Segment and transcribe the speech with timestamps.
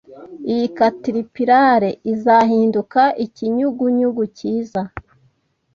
[0.51, 1.81] Iyi catterpillar
[2.13, 4.81] izahinduka ikinyugunyugu cyiza.